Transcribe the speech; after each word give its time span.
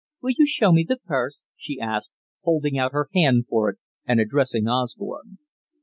"Will 0.19 0.31
you 0.35 0.47
show 0.47 0.71
me 0.71 0.83
the 0.83 0.95
purse?" 0.97 1.43
she 1.55 1.79
asked, 1.79 2.11
holding 2.41 2.75
out 2.75 2.91
her 2.91 3.07
hand 3.13 3.45
for 3.47 3.69
it 3.69 3.77
and 4.07 4.19
addressing 4.19 4.67
Osborne. 4.67 5.37